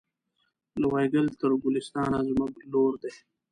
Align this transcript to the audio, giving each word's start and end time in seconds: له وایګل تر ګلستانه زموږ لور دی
له 0.79 0.85
وایګل 0.91 1.27
تر 1.39 1.51
ګلستانه 1.63 2.17
زموږ 2.27 2.53
لور 2.71 2.93
دی 3.01 3.11